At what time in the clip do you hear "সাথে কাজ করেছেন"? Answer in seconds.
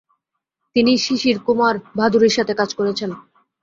2.37-3.09